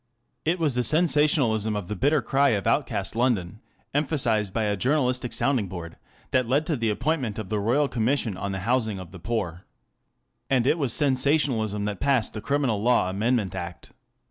It 0.45 0.57
was 0.57 0.73
the 0.73 0.83
sensationalism 0.83 1.75
of 1.75 1.87
the" 1.87 1.95
Bitter 1.95 2.23
Cry 2.23 2.49
of 2.59 2.65
Outcast 2.65 3.15
London," 3.15 3.59
emphasized 3.93 4.51
by 4.51 4.63
a 4.63 4.75
journalistic 4.75 5.31
sounding 5.31 5.67
board, 5.67 5.95
that 6.31 6.47
led 6.47 6.65
to 6.65 6.75
the 6.75 6.89
appointment 6.89 7.37
of 7.37 7.49
the 7.49 7.59
Royal 7.59 7.87
Commission 7.87 8.35
on 8.35 8.51
the 8.51 8.61
Housing 8.65 8.97
of 8.97 9.11
the 9.11 9.19
Poor. 9.19 9.63
And 10.49 10.65
it 10.65 10.79
was 10.79 10.91
sensationalism 10.91 11.85
that 11.85 11.99
passed 11.99 12.33
the 12.33 12.41
Criminal 12.41 12.81
Law 12.81 13.11
Amendment 13.11 13.53
Act. 13.53 13.91